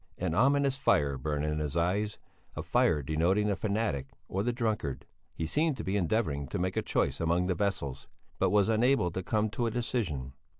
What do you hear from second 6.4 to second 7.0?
to make a